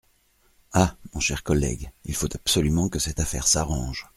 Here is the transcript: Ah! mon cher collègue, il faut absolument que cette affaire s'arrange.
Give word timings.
Ah! 0.73 0.95
mon 1.13 1.19
cher 1.19 1.43
collègue, 1.43 1.91
il 2.05 2.15
faut 2.15 2.27
absolument 2.35 2.89
que 2.89 2.97
cette 2.97 3.19
affaire 3.19 3.45
s'arrange. 3.45 4.07